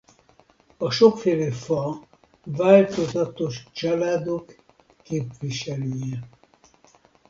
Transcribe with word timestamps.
A 0.77 0.91
sokféle 0.91 1.51
fa 1.51 1.99
változatos 2.45 3.63
családok 3.71 4.55
képviselője. 5.03 6.29